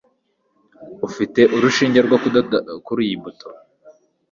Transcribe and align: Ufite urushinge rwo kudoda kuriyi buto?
Ufite 1.07 1.41
urushinge 1.55 1.99
rwo 2.05 2.17
kudoda 2.23 2.57
kuriyi 2.85 3.15
buto? 3.23 3.47